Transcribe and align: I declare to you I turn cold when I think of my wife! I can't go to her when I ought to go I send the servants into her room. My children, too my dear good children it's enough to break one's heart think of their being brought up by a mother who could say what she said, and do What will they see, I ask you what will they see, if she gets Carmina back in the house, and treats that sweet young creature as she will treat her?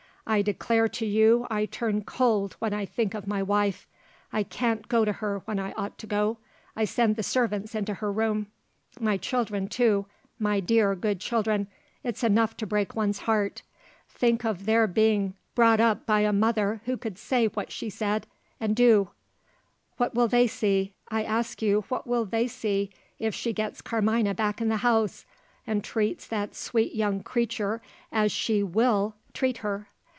I 0.23 0.43
declare 0.43 0.87
to 0.87 1.05
you 1.05 1.45
I 1.49 1.65
turn 1.65 2.03
cold 2.05 2.55
when 2.59 2.73
I 2.73 2.85
think 2.85 3.13
of 3.15 3.27
my 3.27 3.43
wife! 3.43 3.85
I 4.31 4.43
can't 4.43 4.87
go 4.87 5.03
to 5.03 5.11
her 5.13 5.39
when 5.43 5.59
I 5.59 5.73
ought 5.73 5.97
to 5.97 6.07
go 6.07 6.37
I 6.73 6.85
send 6.85 7.15
the 7.15 7.23
servants 7.23 7.75
into 7.75 7.95
her 7.95 8.09
room. 8.09 8.47
My 8.97 9.17
children, 9.17 9.67
too 9.67 10.05
my 10.39 10.61
dear 10.61 10.95
good 10.95 11.19
children 11.19 11.67
it's 12.01 12.23
enough 12.23 12.55
to 12.57 12.67
break 12.67 12.95
one's 12.95 13.21
heart 13.21 13.63
think 14.07 14.45
of 14.45 14.65
their 14.65 14.87
being 14.87 15.33
brought 15.53 15.81
up 15.81 16.05
by 16.05 16.21
a 16.21 16.31
mother 16.31 16.79
who 16.85 16.95
could 16.95 17.17
say 17.17 17.47
what 17.47 17.69
she 17.69 17.89
said, 17.89 18.25
and 18.57 18.73
do 18.73 19.09
What 19.97 20.13
will 20.15 20.29
they 20.29 20.47
see, 20.47 20.93
I 21.09 21.23
ask 21.23 21.61
you 21.61 21.81
what 21.89 22.07
will 22.07 22.23
they 22.23 22.47
see, 22.47 22.91
if 23.19 23.35
she 23.35 23.51
gets 23.51 23.81
Carmina 23.81 24.33
back 24.33 24.61
in 24.61 24.69
the 24.69 24.77
house, 24.77 25.25
and 25.67 25.83
treats 25.83 26.25
that 26.27 26.55
sweet 26.55 26.93
young 26.95 27.21
creature 27.21 27.81
as 28.13 28.31
she 28.31 28.63
will 28.63 29.15
treat 29.33 29.57
her? 29.57 29.87